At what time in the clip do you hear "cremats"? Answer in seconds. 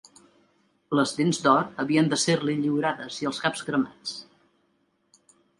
3.69-4.19